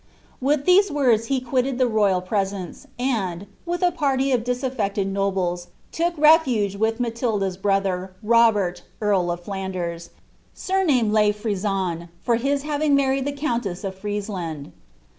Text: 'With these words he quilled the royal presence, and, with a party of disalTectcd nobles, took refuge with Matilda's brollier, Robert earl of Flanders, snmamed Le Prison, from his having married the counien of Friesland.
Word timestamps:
'With 0.41 0.65
these 0.65 0.89
words 0.91 1.27
he 1.27 1.39
quilled 1.39 1.77
the 1.77 1.85
royal 1.87 2.21
presence, 2.21 2.87
and, 2.97 3.45
with 3.67 3.83
a 3.83 3.91
party 3.91 4.31
of 4.31 4.43
disalTectcd 4.43 5.05
nobles, 5.05 5.67
took 5.91 6.17
refuge 6.17 6.75
with 6.75 6.99
Matilda's 6.99 7.55
brollier, 7.55 8.09
Robert 8.23 8.81
earl 8.99 9.29
of 9.29 9.41
Flanders, 9.43 10.09
snmamed 10.57 11.11
Le 11.11 11.31
Prison, 11.31 12.09
from 12.19 12.39
his 12.39 12.63
having 12.63 12.95
married 12.95 13.25
the 13.25 13.31
counien 13.33 13.83
of 13.83 13.93
Friesland. 13.93 14.71